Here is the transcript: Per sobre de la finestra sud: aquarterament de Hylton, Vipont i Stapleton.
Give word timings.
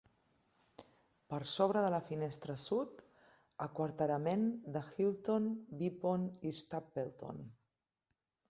Per 1.33 1.39
sobre 1.55 1.83
de 1.87 1.91
la 1.95 1.99
finestra 2.07 2.55
sud: 2.63 3.03
aquarterament 3.67 4.49
de 4.79 4.83
Hylton, 4.89 5.47
Vipont 5.83 6.29
i 6.53 6.57
Stapleton. 6.63 7.47